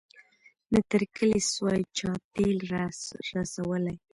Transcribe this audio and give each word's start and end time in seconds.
نه 0.73 0.79
تر 0.89 1.01
کلي 1.15 1.39
سوای 1.53 1.81
چا 1.97 2.11
تېل 2.35 2.57
را 2.71 2.83
رسولای 3.37 3.97